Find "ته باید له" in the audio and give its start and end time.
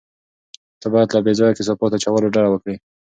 0.81-1.19